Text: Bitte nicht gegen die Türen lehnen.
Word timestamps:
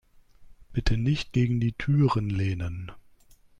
Bitte 0.73 0.97
nicht 0.97 1.31
gegen 1.31 1.59
die 1.59 1.73
Türen 1.73 2.31
lehnen. 2.31 2.91